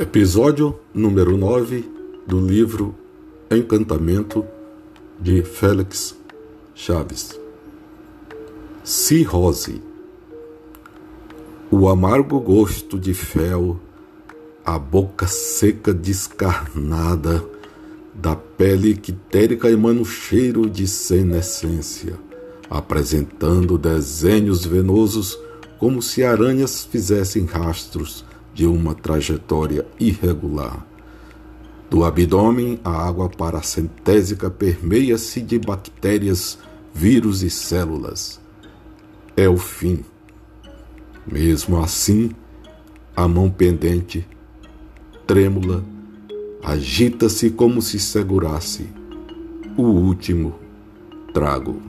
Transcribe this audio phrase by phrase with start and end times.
[0.00, 1.84] Episódio número 9
[2.26, 2.94] do livro
[3.50, 4.46] Encantamento
[5.20, 6.16] de Félix
[6.74, 7.38] Chaves.
[8.82, 9.82] Cirrose.
[11.70, 13.78] O amargo gosto de fel,
[14.64, 17.44] a boca seca descarnada,
[18.14, 22.18] da pele quitérica emana o cheiro de senescência,
[22.70, 25.38] apresentando desenhos venosos
[25.78, 30.86] como se aranhas fizessem rastros de uma trajetória irregular.
[31.88, 36.58] Do abdômen, a água paracentésica permeia-se de bactérias,
[36.94, 38.40] vírus e células.
[39.36, 40.04] É o fim.
[41.26, 42.30] Mesmo assim,
[43.16, 44.26] a mão pendente,
[45.26, 45.84] trêmula,
[46.62, 48.88] agita-se como se segurasse
[49.76, 50.54] o último
[51.32, 51.80] trago.